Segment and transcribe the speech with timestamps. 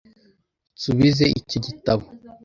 [0.77, 2.05] Nsubize icyo gitabo.